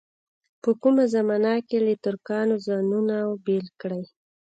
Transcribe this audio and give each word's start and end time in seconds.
په 0.63 0.71
کومه 0.81 1.03
زمانه 1.13 1.53
کې 1.67 1.77
له 1.85 1.93
ترکانو 2.05 2.55
ځانونه 2.67 3.15
بېل 3.45 3.67
کړي. 3.81 4.03